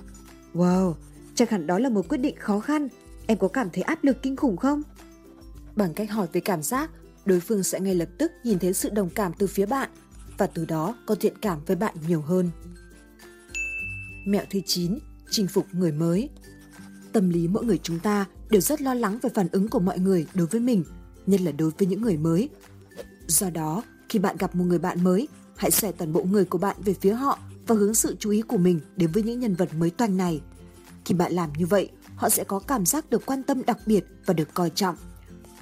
wow, 0.54 0.94
chắc 1.36 1.50
hẳn 1.50 1.68
đó 1.68 1.80
là 1.80 1.90
một 1.90 2.10
quyết 2.10 2.18
định 2.18 2.36
khó 2.40 2.60
khăn, 2.60 2.88
em 3.28 3.38
có 3.38 3.48
cảm 3.48 3.70
thấy 3.70 3.84
áp 3.84 4.04
lực 4.04 4.18
kinh 4.22 4.36
khủng 4.36 4.58
không? 4.58 4.82
Bằng 5.76 5.94
cách 5.94 6.12
hỏi 6.12 6.28
về 6.34 6.42
cảm 6.42 6.64
giác, 6.64 6.90
đối 7.26 7.40
phương 7.40 7.64
sẽ 7.64 7.80
ngay 7.80 7.96
lập 7.96 8.10
tức 8.18 8.32
nhìn 8.44 8.60
thấy 8.60 8.74
sự 8.74 8.90
đồng 8.90 9.10
cảm 9.10 9.34
từ 9.38 9.48
phía 9.48 9.66
bạn 9.66 9.90
và 10.38 10.48
từ 10.48 10.66
đó 10.66 10.96
có 11.06 11.16
thiện 11.16 11.34
cảm 11.42 11.60
với 11.66 11.76
bạn 11.76 11.96
nhiều 12.08 12.22
hơn. 12.22 12.50
Mẹo 14.28 14.44
thứ 14.50 14.60
9. 14.66 15.00
Chinh 15.30 15.48
phục 15.48 15.66
người 15.74 15.92
mới 15.92 16.30
Tâm 17.12 17.30
lý 17.30 17.48
mỗi 17.48 17.66
người 17.66 17.80
chúng 17.84 18.00
ta 18.00 18.26
đều 18.50 18.62
rất 18.62 18.82
lo 18.82 18.94
lắng 18.94 19.20
về 19.22 19.30
phản 19.34 19.48
ứng 19.52 19.68
của 19.68 19.80
mọi 19.80 20.00
người 20.00 20.26
đối 20.34 20.48
với 20.48 20.62
mình, 20.62 20.84
nhất 21.28 21.42
là 21.42 21.52
đối 21.52 21.72
với 21.78 21.88
những 21.88 22.02
người 22.02 22.18
mới. 22.18 22.50
Do 23.32 23.50
đó, 23.50 23.84
khi 24.10 24.20
bạn 24.20 24.38
gặp 24.38 24.56
một 24.56 24.64
người 24.64 24.80
bạn 24.80 25.04
mới, 25.04 25.28
hãy 25.56 25.72
xòe 25.72 25.92
toàn 25.92 26.14
bộ 26.14 26.24
người 26.24 26.46
của 26.46 26.58
bạn 26.58 26.76
về 26.86 26.94
phía 26.94 27.14
họ 27.14 27.40
và 27.68 27.76
hướng 27.76 27.94
sự 27.94 28.16
chú 28.20 28.30
ý 28.30 28.42
của 28.42 28.58
mình 28.58 28.80
đến 28.96 29.12
với 29.12 29.24
những 29.24 29.40
nhân 29.40 29.56
vật 29.56 29.70
mới 29.74 29.90
toanh 29.90 30.18
này. 30.18 30.42
Khi 31.06 31.16
bạn 31.16 31.34
làm 31.34 31.50
như 31.58 31.66
vậy, 31.66 31.90
họ 32.16 32.30
sẽ 32.30 32.44
có 32.44 32.60
cảm 32.60 32.86
giác 32.86 33.10
được 33.10 33.26
quan 33.26 33.44
tâm 33.44 33.66
đặc 33.66 33.78
biệt 33.86 34.06
và 34.26 34.34
được 34.34 34.54
coi 34.54 34.70
trọng. 34.70 34.96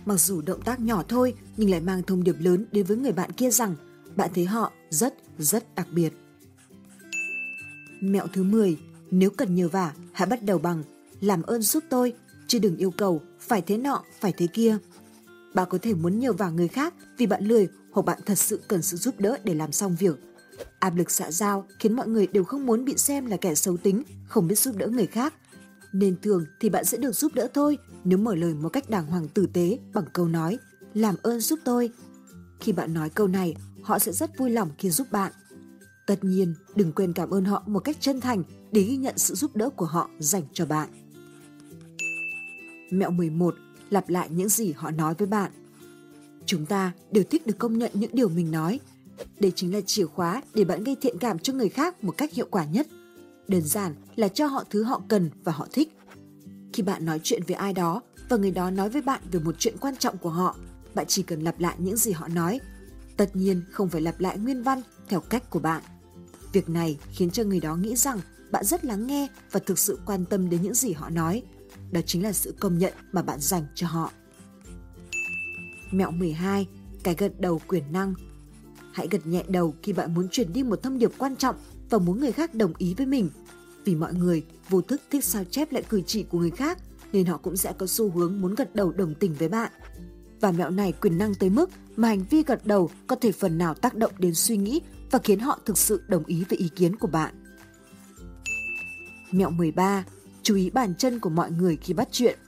Mặc 0.06 0.18
dù 0.18 0.42
động 0.42 0.62
tác 0.62 0.80
nhỏ 0.80 1.04
thôi 1.08 1.34
nhưng 1.58 1.70
lại 1.70 1.80
mang 1.80 2.04
thông 2.04 2.24
điệp 2.24 2.36
lớn 2.40 2.66
đến 2.72 2.86
với 2.86 2.98
người 2.98 3.12
bạn 3.12 3.32
kia 3.32 3.52
rằng 3.52 3.76
bạn 4.16 4.30
thấy 4.36 4.46
họ 4.46 4.72
rất 4.90 5.14
rất 5.38 5.76
đặc 5.76 5.88
biệt. 5.92 6.14
Mẹo 8.02 8.28
thứ 8.34 8.44
10, 8.44 8.78
nếu 9.12 9.30
cần 9.30 9.56
nhờ 9.56 9.68
vả, 9.68 9.94
hãy 10.12 10.28
bắt 10.28 10.44
đầu 10.44 10.58
bằng 10.58 10.84
làm 11.22 11.42
ơn 11.42 11.62
giúp 11.62 11.84
tôi, 11.90 12.14
chứ 12.48 12.60
đừng 12.60 12.78
yêu 12.78 12.92
cầu 12.92 13.22
phải 13.40 13.62
thế 13.62 13.78
nọ, 13.78 14.04
phải 14.20 14.34
thế 14.38 14.48
kia. 14.48 14.78
Bạn 15.54 15.68
có 15.70 15.78
thể 15.82 15.94
muốn 15.94 16.20
nhờ 16.20 16.34
vào 16.34 16.52
người 16.52 16.68
khác 16.68 16.94
vì 17.18 17.26
bạn 17.26 17.46
lười 17.46 17.68
hoặc 17.92 18.06
bạn 18.06 18.20
thật 18.26 18.36
sự 18.36 18.60
cần 18.68 18.82
sự 18.82 18.98
giúp 18.98 19.20
đỡ 19.20 19.38
để 19.44 19.54
làm 19.54 19.72
xong 19.72 19.96
việc. 20.00 20.16
Áp 20.80 20.96
lực 20.96 21.12
xã 21.12 21.32
giao 21.32 21.68
khiến 21.80 21.96
mọi 21.96 22.08
người 22.08 22.28
đều 22.28 22.44
không 22.44 22.66
muốn 22.66 22.86
bị 22.86 22.98
xem 22.98 23.26
là 23.26 23.38
kẻ 23.38 23.56
xấu 23.56 23.78
tính, 23.78 24.04
không 24.28 24.48
biết 24.48 24.60
giúp 24.60 24.76
đỡ 24.76 24.88
người 24.88 25.08
khác. 25.08 25.34
Nên 25.94 26.16
thường 26.22 26.46
thì 26.60 26.70
bạn 26.70 26.86
sẽ 26.86 26.98
được 26.98 27.12
giúp 27.12 27.32
đỡ 27.36 27.48
thôi 27.54 27.78
nếu 28.04 28.18
mở 28.18 28.36
lời 28.36 28.54
một 28.54 28.70
cách 28.70 28.90
đàng 28.90 29.06
hoàng 29.06 29.28
tử 29.28 29.48
tế 29.54 29.80
bằng 29.94 30.06
câu 30.14 30.28
nói 30.28 30.58
làm 30.94 31.16
ơn 31.24 31.40
giúp 31.40 31.60
tôi. 31.66 31.90
Khi 32.60 32.72
bạn 32.72 32.94
nói 32.94 33.10
câu 33.10 33.28
này, 33.28 33.56
họ 33.84 34.00
sẽ 34.00 34.12
rất 34.12 34.38
vui 34.38 34.50
lòng 34.50 34.70
khi 34.78 34.90
giúp 34.90 35.08
bạn. 35.12 35.32
Tất 36.08 36.24
nhiên, 36.24 36.54
đừng 36.76 36.92
quên 36.92 37.14
cảm 37.14 37.30
ơn 37.30 37.46
họ 37.46 37.64
một 37.66 37.80
cách 37.80 37.98
chân 38.00 38.22
thành 38.22 38.44
để 38.72 38.82
ghi 38.82 38.98
nhận 38.98 39.18
sự 39.18 39.36
giúp 39.36 39.56
đỡ 39.56 39.70
của 39.70 39.86
họ 39.86 40.10
dành 40.20 40.44
cho 40.54 40.66
bạn. 40.66 40.90
Mẹo 42.92 43.12
11. 43.12 43.56
Lặp 43.90 44.10
lại 44.10 44.30
những 44.32 44.50
gì 44.50 44.72
họ 44.72 44.92
nói 44.92 45.14
với 45.18 45.28
bạn. 45.28 45.52
Chúng 46.46 46.66
ta 46.66 46.92
đều 47.12 47.24
thích 47.24 47.48
được 47.48 47.58
công 47.58 47.78
nhận 47.78 47.92
những 47.94 48.12
điều 48.14 48.30
mình 48.30 48.52
nói. 48.52 48.80
Đây 49.40 49.52
chính 49.56 49.74
là 49.74 49.82
chìa 49.82 50.06
khóa 50.06 50.42
để 50.54 50.64
bạn 50.64 50.84
gây 50.84 50.96
thiện 51.02 51.18
cảm 51.20 51.40
cho 51.40 51.54
người 51.54 51.70
khác 51.70 52.04
một 52.04 52.18
cách 52.18 52.34
hiệu 52.34 52.48
quả 52.52 52.66
nhất. 52.66 52.88
Đơn 53.48 53.62
giản 53.62 53.96
là 54.16 54.28
cho 54.28 54.48
họ 54.48 54.64
thứ 54.70 54.84
họ 54.84 55.02
cần 55.08 55.30
và 55.44 55.52
họ 55.52 55.68
thích. 55.72 55.98
Khi 56.74 56.84
bạn 56.84 57.06
nói 57.06 57.20
chuyện 57.24 57.44
với 57.48 57.56
ai 57.56 57.74
đó 57.74 58.02
và 58.30 58.38
người 58.38 58.52
đó 58.52 58.72
nói 58.72 58.90
với 58.90 59.02
bạn 59.02 59.22
về 59.32 59.40
một 59.40 59.56
chuyện 59.60 59.76
quan 59.82 59.98
trọng 59.98 60.18
của 60.18 60.30
họ, 60.30 60.56
bạn 60.96 61.06
chỉ 61.08 61.24
cần 61.24 61.42
lặp 61.42 61.60
lại 61.60 61.76
những 61.80 61.98
gì 61.98 62.12
họ 62.12 62.28
nói. 62.28 62.60
Tất 63.18 63.36
nhiên 63.36 63.62
không 63.72 63.90
phải 63.90 64.02
lặp 64.02 64.20
lại 64.20 64.38
nguyên 64.38 64.64
văn 64.64 64.82
theo 65.10 65.20
cách 65.20 65.50
của 65.50 65.60
bạn. 65.60 65.84
Việc 66.54 66.70
này 66.70 66.98
khiến 67.12 67.30
cho 67.30 67.44
người 67.44 67.60
đó 67.60 67.76
nghĩ 67.76 67.96
rằng 67.96 68.20
bạn 68.52 68.66
rất 68.66 68.86
lắng 68.86 69.08
nghe 69.08 69.28
và 69.52 69.60
thực 69.60 69.80
sự 69.80 70.00
quan 70.06 70.26
tâm 70.26 70.50
đến 70.50 70.62
những 70.62 70.74
gì 70.74 70.92
họ 70.92 71.10
nói. 71.10 71.44
Đó 71.92 72.02
chính 72.06 72.24
là 72.24 72.34
sự 72.34 72.56
công 72.60 72.78
nhận 72.78 72.94
mà 73.12 73.22
bạn 73.22 73.40
dành 73.40 73.64
cho 73.76 73.88
họ. 73.88 74.12
Mẹo 75.92 76.12
12. 76.12 76.68
Cái 77.04 77.16
gật 77.18 77.40
đầu 77.40 77.62
quyền 77.68 77.84
năng 77.92 78.14
Hãy 78.94 79.08
gật 79.12 79.28
nhẹ 79.28 79.44
đầu 79.48 79.74
khi 79.84 79.94
bạn 79.94 80.14
muốn 80.14 80.30
truyền 80.30 80.54
đi 80.54 80.64
một 80.64 80.84
thông 80.84 80.98
điệp 80.98 81.12
quan 81.18 81.36
trọng 81.36 81.56
và 81.90 81.98
muốn 81.98 82.20
người 82.20 82.32
khác 82.32 82.56
đồng 82.56 82.74
ý 82.78 82.94
với 82.94 83.06
mình. 83.06 83.30
Vì 83.86 83.96
mọi 83.96 84.14
người 84.14 84.46
vô 84.70 84.82
thức 84.82 85.02
thích 85.10 85.26
sao 85.26 85.44
chép 85.44 85.72
lại 85.72 85.84
cử 85.90 86.02
chỉ 86.06 86.24
của 86.24 86.40
người 86.40 86.52
khác, 86.52 86.78
nên 87.12 87.26
họ 87.26 87.38
cũng 87.38 87.58
sẽ 87.58 87.74
có 87.78 87.88
xu 87.88 88.12
hướng 88.12 88.42
muốn 88.42 88.56
gật 88.56 88.76
đầu 88.76 88.92
đồng 88.92 89.14
tình 89.16 89.34
với 89.34 89.50
bạn. 89.50 89.72
và 90.42 90.52
mẹo 90.52 90.70
này 90.70 90.92
quyền 90.92 91.18
năng 91.18 91.36
tới 91.36 91.50
mức 91.50 91.70
mà 91.96 92.08
hành 92.08 92.26
vi 92.30 92.44
gật 92.44 92.66
đầu 92.66 92.90
có 93.08 93.16
thể 93.16 93.32
phần 93.32 93.58
nào 93.58 93.74
tác 93.74 93.96
động 93.96 94.12
đến 94.18 94.34
suy 94.34 94.58
nghĩ 94.58 94.82
và 95.12 95.20
khiến 95.24 95.40
họ 95.40 95.60
thực 95.66 95.78
sự 95.78 96.02
đồng 96.08 96.24
ý 96.26 96.44
với 96.50 96.58
ý 96.58 96.70
kiến 96.76 96.96
của 96.96 97.08
bạn. 97.08 97.36
Mẹo 99.32 99.50
13. 99.50 100.04
Chú 100.44 100.56
ý 100.56 100.70
bàn 100.70 100.96
chân 100.96 101.20
của 101.20 101.30
mọi 101.30 101.52
người 101.52 101.78
khi 101.82 101.94
bắt 101.94 102.08
chuyện. 102.12 102.40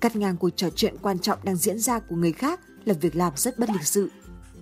Cắt 0.00 0.16
ngang 0.16 0.36
cuộc 0.36 0.50
trò 0.50 0.70
chuyện 0.70 0.94
quan 1.02 1.18
trọng 1.18 1.38
đang 1.44 1.56
diễn 1.56 1.78
ra 1.78 1.98
của 1.98 2.16
người 2.16 2.32
khác 2.32 2.60
là 2.84 2.94
việc 2.94 3.16
làm 3.16 3.32
rất 3.36 3.58
bất 3.58 3.70
lịch 3.70 3.86
sự. 3.86 4.10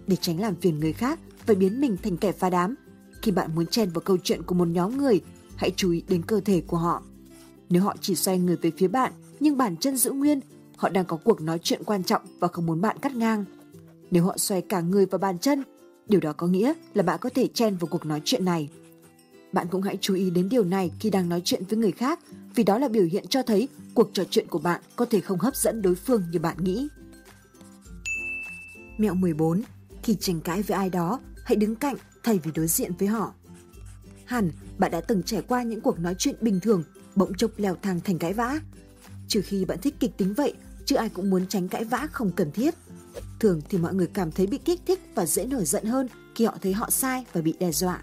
Để 0.06 0.16
tránh 0.16 0.40
làm 0.40 0.54
phiền 0.54 0.80
người 0.80 0.92
khác 0.92 1.18
và 1.46 1.54
biến 1.54 1.80
mình 1.80 1.96
thành 2.02 2.16
kẻ 2.16 2.32
phá 2.32 2.50
đám, 2.50 2.74
khi 3.22 3.32
bạn 3.32 3.54
muốn 3.54 3.66
chen 3.66 3.90
vào 3.90 4.00
câu 4.00 4.16
chuyện 4.22 4.42
của 4.42 4.54
một 4.54 4.68
nhóm 4.68 4.98
người, 4.98 5.20
hãy 5.56 5.72
chú 5.76 5.90
ý 5.90 6.02
đến 6.08 6.22
cơ 6.22 6.40
thể 6.40 6.62
của 6.66 6.76
họ. 6.76 7.02
Nếu 7.68 7.82
họ 7.82 7.96
chỉ 8.00 8.14
xoay 8.14 8.38
người 8.38 8.56
về 8.56 8.70
phía 8.78 8.88
bạn 8.88 9.12
nhưng 9.40 9.56
bàn 9.56 9.76
chân 9.76 9.96
giữ 9.96 10.10
nguyên, 10.10 10.40
họ 10.76 10.88
đang 10.88 11.04
có 11.04 11.16
cuộc 11.24 11.40
nói 11.40 11.58
chuyện 11.62 11.84
quan 11.84 12.04
trọng 12.04 12.22
và 12.40 12.48
không 12.48 12.66
muốn 12.66 12.80
bạn 12.80 12.98
cắt 12.98 13.16
ngang. 13.16 13.44
Nếu 14.10 14.24
họ 14.24 14.38
xoay 14.38 14.60
cả 14.60 14.80
người 14.80 15.06
và 15.06 15.18
bàn 15.18 15.38
chân, 15.38 15.62
điều 16.08 16.20
đó 16.20 16.32
có 16.32 16.46
nghĩa 16.46 16.72
là 16.94 17.02
bạn 17.02 17.18
có 17.20 17.30
thể 17.34 17.48
chen 17.54 17.76
vào 17.76 17.88
cuộc 17.90 18.06
nói 18.06 18.22
chuyện 18.24 18.44
này. 18.44 18.68
Bạn 19.52 19.66
cũng 19.70 19.82
hãy 19.82 19.98
chú 20.00 20.14
ý 20.14 20.30
đến 20.30 20.48
điều 20.48 20.64
này 20.64 20.92
khi 21.00 21.10
đang 21.10 21.28
nói 21.28 21.42
chuyện 21.44 21.62
với 21.68 21.78
người 21.78 21.92
khác, 21.92 22.20
vì 22.54 22.64
đó 22.64 22.78
là 22.78 22.88
biểu 22.88 23.04
hiện 23.04 23.26
cho 23.26 23.42
thấy 23.42 23.68
cuộc 23.94 24.10
trò 24.12 24.24
chuyện 24.30 24.46
của 24.48 24.58
bạn 24.58 24.80
có 24.96 25.04
thể 25.04 25.20
không 25.20 25.38
hấp 25.38 25.56
dẫn 25.56 25.82
đối 25.82 25.94
phương 25.94 26.22
như 26.32 26.38
bạn 26.38 26.56
nghĩ. 26.64 26.88
Mẹo 28.98 29.14
14. 29.14 29.62
Khi 30.02 30.16
tranh 30.20 30.40
cãi 30.40 30.62
với 30.62 30.76
ai 30.76 30.90
đó, 30.90 31.20
hãy 31.44 31.56
đứng 31.56 31.76
cạnh 31.76 31.96
thay 32.22 32.38
vì 32.42 32.50
đối 32.54 32.66
diện 32.66 32.92
với 32.98 33.08
họ. 33.08 33.34
Hẳn 34.24 34.50
bạn 34.78 34.90
đã 34.90 35.00
từng 35.00 35.22
trải 35.22 35.42
qua 35.42 35.62
những 35.62 35.80
cuộc 35.80 35.98
nói 35.98 36.14
chuyện 36.18 36.34
bình 36.40 36.60
thường 36.60 36.82
bỗng 37.14 37.34
chốc 37.34 37.50
leo 37.56 37.76
thang 37.82 38.00
thành 38.00 38.18
cãi 38.18 38.32
vã. 38.32 38.60
Trừ 39.28 39.40
khi 39.44 39.64
bạn 39.64 39.78
thích 39.82 39.94
kịch 40.00 40.16
tính 40.16 40.34
vậy, 40.34 40.54
chứ 40.84 40.96
ai 40.96 41.08
cũng 41.08 41.30
muốn 41.30 41.46
tránh 41.46 41.68
cãi 41.68 41.84
vã 41.84 42.08
không 42.12 42.30
cần 42.32 42.50
thiết. 42.50 42.74
Thường 43.40 43.60
thì 43.68 43.78
mọi 43.78 43.94
người 43.94 44.06
cảm 44.14 44.32
thấy 44.32 44.46
bị 44.46 44.58
kích 44.58 44.80
thích 44.86 45.00
và 45.14 45.26
dễ 45.26 45.46
nổi 45.46 45.64
giận 45.64 45.84
hơn 45.84 46.08
khi 46.34 46.44
họ 46.44 46.56
thấy 46.62 46.72
họ 46.72 46.90
sai 46.90 47.24
và 47.32 47.40
bị 47.40 47.54
đe 47.60 47.72
dọa. 47.72 48.02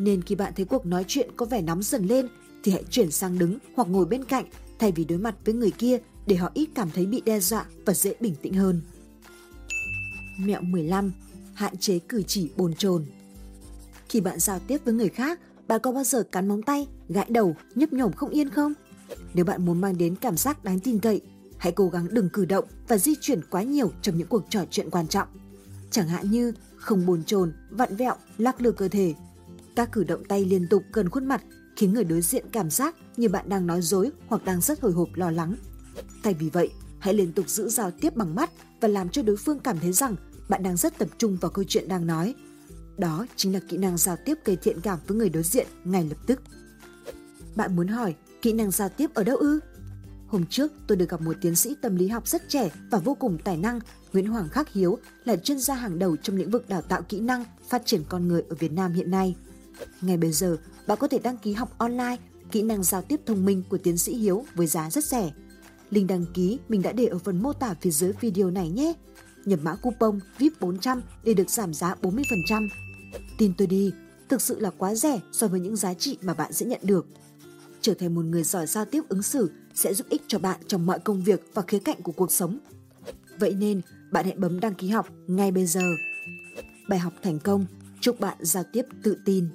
Nên 0.00 0.22
khi 0.22 0.34
bạn 0.34 0.52
thấy 0.56 0.66
cuộc 0.66 0.86
nói 0.86 1.04
chuyện 1.08 1.30
có 1.36 1.46
vẻ 1.46 1.62
nóng 1.62 1.82
dần 1.82 2.06
lên 2.06 2.28
thì 2.62 2.72
hãy 2.72 2.84
chuyển 2.90 3.10
sang 3.10 3.38
đứng 3.38 3.58
hoặc 3.74 3.88
ngồi 3.88 4.06
bên 4.06 4.24
cạnh 4.24 4.44
thay 4.78 4.92
vì 4.92 5.04
đối 5.04 5.18
mặt 5.18 5.34
với 5.44 5.54
người 5.54 5.70
kia 5.70 5.98
để 6.26 6.36
họ 6.36 6.50
ít 6.54 6.68
cảm 6.74 6.90
thấy 6.90 7.06
bị 7.06 7.20
đe 7.20 7.40
dọa 7.40 7.66
và 7.84 7.94
dễ 7.94 8.14
bình 8.20 8.34
tĩnh 8.42 8.54
hơn. 8.54 8.80
Mẹo 10.40 10.60
15. 10.62 11.12
Hạn 11.54 11.76
chế 11.76 11.98
cử 11.98 12.22
chỉ 12.22 12.50
bồn 12.56 12.74
chồn 12.74 13.06
Khi 14.08 14.20
bạn 14.20 14.38
giao 14.38 14.58
tiếp 14.58 14.78
với 14.84 14.94
người 14.94 15.08
khác, 15.08 15.40
bạn 15.68 15.80
có 15.80 15.92
bao 15.92 16.04
giờ 16.04 16.22
cắn 16.22 16.48
móng 16.48 16.62
tay, 16.62 16.86
gãi 17.08 17.26
đầu, 17.28 17.56
nhấp 17.74 17.92
nhổm 17.92 18.12
không 18.12 18.30
yên 18.30 18.50
không? 18.50 18.72
Nếu 19.34 19.44
bạn 19.44 19.64
muốn 19.64 19.80
mang 19.80 19.98
đến 19.98 20.16
cảm 20.16 20.36
giác 20.36 20.64
đáng 20.64 20.80
tin 20.80 20.98
cậy, 20.98 21.20
hãy 21.58 21.72
cố 21.72 21.88
gắng 21.88 22.06
đừng 22.10 22.28
cử 22.28 22.44
động 22.44 22.64
và 22.88 22.98
di 22.98 23.14
chuyển 23.20 23.40
quá 23.50 23.62
nhiều 23.62 23.92
trong 24.02 24.16
những 24.16 24.28
cuộc 24.28 24.42
trò 24.50 24.64
chuyện 24.70 24.90
quan 24.90 25.08
trọng. 25.08 25.28
Chẳng 25.90 26.08
hạn 26.08 26.30
như 26.30 26.52
không 26.76 27.06
bồn 27.06 27.24
chồn, 27.24 27.52
vặn 27.70 27.96
vẹo, 27.96 28.14
lắc 28.38 28.60
lư 28.60 28.72
cơ 28.72 28.88
thể. 28.88 29.14
Các 29.76 29.92
cử 29.92 30.04
động 30.04 30.24
tay 30.24 30.44
liên 30.44 30.66
tục 30.68 30.82
gần 30.92 31.08
khuôn 31.08 31.26
mặt 31.26 31.42
khiến 31.76 31.94
người 31.94 32.04
đối 32.04 32.20
diện 32.20 32.44
cảm 32.52 32.70
giác 32.70 32.96
như 33.16 33.28
bạn 33.28 33.48
đang 33.48 33.66
nói 33.66 33.82
dối 33.82 34.10
hoặc 34.28 34.44
đang 34.44 34.60
rất 34.60 34.80
hồi 34.80 34.92
hộp 34.92 35.08
lo 35.14 35.30
lắng. 35.30 35.56
Thay 36.22 36.34
vì 36.34 36.48
vậy, 36.48 36.70
hãy 36.98 37.14
liên 37.14 37.32
tục 37.32 37.48
giữ 37.48 37.68
giao 37.68 37.90
tiếp 37.90 38.16
bằng 38.16 38.34
mắt 38.34 38.50
và 38.80 38.88
làm 38.88 39.08
cho 39.08 39.22
đối 39.22 39.36
phương 39.36 39.58
cảm 39.58 39.78
thấy 39.78 39.92
rằng 39.92 40.16
bạn 40.48 40.62
đang 40.62 40.76
rất 40.76 40.98
tập 40.98 41.08
trung 41.18 41.36
vào 41.40 41.50
câu 41.50 41.64
chuyện 41.68 41.88
đang 41.88 42.06
nói. 42.06 42.34
Đó 42.98 43.26
chính 43.36 43.52
là 43.52 43.60
kỹ 43.68 43.76
năng 43.76 43.96
giao 43.96 44.16
tiếp 44.24 44.34
gây 44.44 44.56
thiện 44.56 44.80
cảm 44.80 44.98
với 45.06 45.18
người 45.18 45.28
đối 45.28 45.42
diện 45.42 45.66
ngay 45.84 46.04
lập 46.04 46.18
tức. 46.26 46.42
Bạn 47.56 47.76
muốn 47.76 47.88
hỏi 47.88 48.14
kỹ 48.42 48.52
năng 48.52 48.70
giao 48.70 48.88
tiếp 48.88 49.10
ở 49.14 49.24
đâu 49.24 49.36
ư? 49.36 49.60
Hôm 50.26 50.46
trước 50.46 50.72
tôi 50.86 50.96
được 50.96 51.08
gặp 51.08 51.20
một 51.20 51.36
tiến 51.40 51.56
sĩ 51.56 51.76
tâm 51.82 51.96
lý 51.96 52.08
học 52.08 52.28
rất 52.28 52.48
trẻ 52.48 52.70
và 52.90 52.98
vô 52.98 53.14
cùng 53.14 53.38
tài 53.44 53.56
năng, 53.56 53.80
Nguyễn 54.12 54.26
Hoàng 54.26 54.48
Khắc 54.48 54.72
Hiếu 54.72 54.98
là 55.24 55.36
chuyên 55.36 55.58
gia 55.58 55.74
hàng 55.74 55.98
đầu 55.98 56.16
trong 56.16 56.36
lĩnh 56.36 56.50
vực 56.50 56.68
đào 56.68 56.82
tạo 56.82 57.02
kỹ 57.02 57.20
năng, 57.20 57.44
phát 57.68 57.82
triển 57.84 58.02
con 58.08 58.28
người 58.28 58.42
ở 58.48 58.56
Việt 58.58 58.72
Nam 58.72 58.92
hiện 58.92 59.10
nay. 59.10 59.36
Ngay 60.00 60.16
bây 60.16 60.32
giờ, 60.32 60.56
bạn 60.86 60.98
có 61.00 61.08
thể 61.08 61.18
đăng 61.18 61.36
ký 61.36 61.52
học 61.52 61.78
online 61.78 62.16
kỹ 62.52 62.62
năng 62.62 62.82
giao 62.82 63.02
tiếp 63.02 63.20
thông 63.26 63.44
minh 63.44 63.62
của 63.68 63.78
tiến 63.78 63.98
sĩ 63.98 64.14
Hiếu 64.14 64.44
với 64.54 64.66
giá 64.66 64.90
rất 64.90 65.04
rẻ. 65.04 65.32
Link 65.90 66.08
đăng 66.08 66.24
ký 66.34 66.58
mình 66.68 66.82
đã 66.82 66.92
để 66.92 67.06
ở 67.06 67.18
phần 67.18 67.42
mô 67.42 67.52
tả 67.52 67.74
phía 67.80 67.90
dưới 67.90 68.12
video 68.20 68.50
này 68.50 68.70
nhé. 68.70 68.92
Nhập 69.44 69.60
mã 69.62 69.74
coupon 69.74 70.20
VIP 70.38 70.60
400 70.60 71.02
để 71.24 71.34
được 71.34 71.50
giảm 71.50 71.74
giá 71.74 71.94
40%. 72.02 72.68
Tin 73.38 73.52
tôi 73.58 73.66
đi, 73.66 73.92
thực 74.28 74.42
sự 74.42 74.60
là 74.60 74.70
quá 74.78 74.94
rẻ 74.94 75.20
so 75.32 75.48
với 75.48 75.60
những 75.60 75.76
giá 75.76 75.94
trị 75.94 76.18
mà 76.22 76.34
bạn 76.34 76.52
sẽ 76.52 76.66
nhận 76.66 76.80
được. 76.82 77.06
Trở 77.80 77.94
thành 77.94 78.14
một 78.14 78.24
người 78.24 78.42
giỏi 78.42 78.66
giao 78.66 78.84
tiếp 78.84 79.02
ứng 79.08 79.22
xử 79.22 79.50
sẽ 79.74 79.94
giúp 79.94 80.06
ích 80.10 80.22
cho 80.26 80.38
bạn 80.38 80.60
trong 80.66 80.86
mọi 80.86 80.98
công 80.98 81.22
việc 81.22 81.42
và 81.54 81.62
khía 81.62 81.78
cạnh 81.78 82.02
của 82.02 82.12
cuộc 82.12 82.32
sống. 82.32 82.58
Vậy 83.38 83.54
nên, 83.54 83.80
bạn 84.10 84.24
hãy 84.24 84.34
bấm 84.34 84.60
đăng 84.60 84.74
ký 84.74 84.88
học 84.88 85.08
ngay 85.26 85.50
bây 85.50 85.66
giờ. 85.66 85.82
Bài 86.88 86.98
học 86.98 87.12
thành 87.22 87.38
công, 87.38 87.66
chúc 88.00 88.20
bạn 88.20 88.36
giao 88.40 88.64
tiếp 88.72 88.82
tự 89.02 89.16
tin. 89.24 89.48